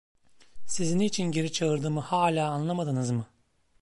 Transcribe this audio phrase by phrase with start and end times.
[0.65, 3.25] Sizi niçin geri çağırdığımı hâlâ anlamadınız mı?